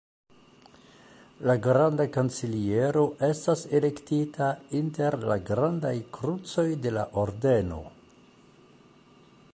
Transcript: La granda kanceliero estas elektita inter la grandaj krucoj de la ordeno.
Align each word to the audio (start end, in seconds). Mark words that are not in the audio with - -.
La 1.49 1.55
granda 1.67 2.07
kanceliero 2.15 3.03
estas 3.29 3.63
elektita 3.81 4.49
inter 4.81 5.19
la 5.33 5.39
grandaj 5.53 5.95
krucoj 6.19 6.67
de 6.87 6.97
la 6.99 7.05
ordeno. 7.27 7.83